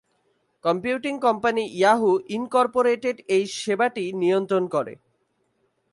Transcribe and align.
Computing 0.63 1.13
company 1.25 1.63
Yahoo 1.79 2.11
incorporated 2.29 3.17
এই 3.35 3.45
সেবাটি 3.59 4.05
নিয়ন্ত্রণ 4.21 4.63
করে। 4.75 4.93